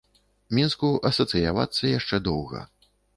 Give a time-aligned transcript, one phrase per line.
[0.59, 2.63] Мінску асацыявацца яшчэ доўга.